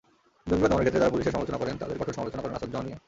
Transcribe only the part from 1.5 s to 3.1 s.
করেন, তাঁদের কঠোর সমালোচনা করেন আছাদুজ্জামান মিয়া।